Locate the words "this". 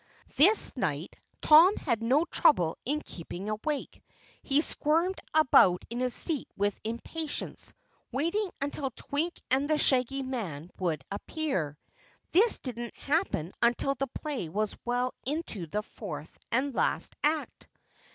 0.35-0.75, 12.31-12.57